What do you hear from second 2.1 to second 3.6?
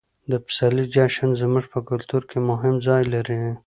کې مهم ځای لري.